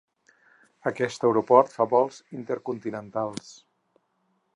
Aquest 0.91 1.27
aeroport 1.29 1.75
fa 1.75 1.87
vols 1.91 2.17
intercontinentals. 2.39 3.53